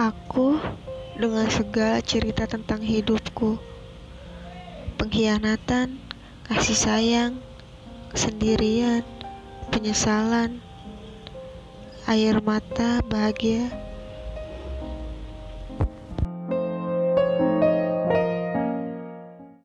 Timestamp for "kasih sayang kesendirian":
6.48-9.04